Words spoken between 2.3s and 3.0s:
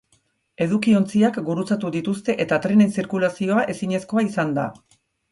eta trenen